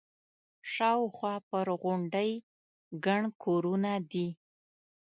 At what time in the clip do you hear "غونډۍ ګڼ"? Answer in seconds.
1.81-3.21